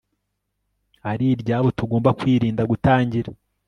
[1.11, 3.29] ari iryabo tugomba kwirinda gutangira